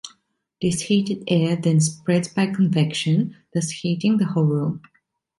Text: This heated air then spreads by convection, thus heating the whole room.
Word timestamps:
This 0.63 0.81
heated 0.81 1.25
air 1.27 1.55
then 1.55 1.79
spreads 1.79 2.27
by 2.27 2.47
convection, 2.47 3.37
thus 3.53 3.69
heating 3.69 4.17
the 4.17 4.25
whole 4.25 4.45
room. 4.45 4.81